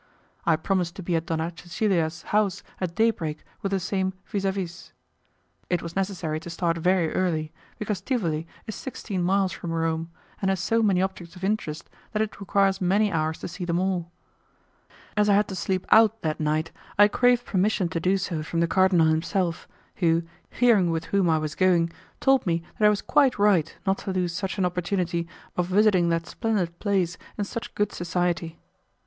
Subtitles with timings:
[0.47, 4.45] I promised to be at Donna Cecilia's house at day break with the same 'vis
[4.45, 4.93] a vis'.
[5.69, 10.09] It was necessary to start very early, because Tivoli is sixteen miles from Rome,
[10.41, 13.77] and has so many objects of interest that it requires many hours to see them
[13.79, 14.11] all.
[15.15, 18.59] As I had to sleep out that night, I craved permission to do so from
[18.59, 23.03] the cardinal himself, who, hearing with whom I was going, told me that I was
[23.03, 27.75] quite right not to lose such an opportunity of visiting that splendid place in such
[27.75, 28.57] good society.